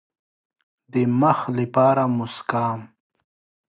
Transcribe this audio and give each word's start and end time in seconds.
د 0.91 0.93
مخ 1.19 1.39
لپاره 1.57 2.03
موسکا. 2.17 2.65